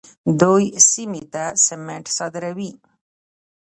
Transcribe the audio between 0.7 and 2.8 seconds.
سیمې ته سمنټ صادروي.